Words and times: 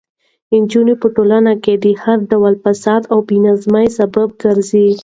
نجونې 0.61 0.95
په 1.01 1.07
ټولنه 1.15 1.53
کې 1.63 1.73
د 1.83 1.85
هر 2.03 2.17
ډول 2.31 2.53
فساد 2.63 3.01
او 3.13 3.19
بې 3.27 3.37
نظمۍ 3.45 3.87
سبب 3.97 4.29
ګرځي. 4.43 4.87